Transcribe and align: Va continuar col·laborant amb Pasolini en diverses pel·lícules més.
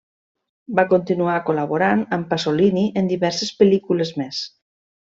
Va 0.79 0.85
continuar 0.93 1.35
col·laborant 1.51 2.03
amb 2.19 2.31
Pasolini 2.33 2.89
en 3.03 3.13
diverses 3.15 3.55
pel·lícules 3.63 4.19
més. 4.25 4.43